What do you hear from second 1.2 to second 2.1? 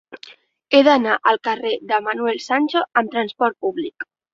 al carrer de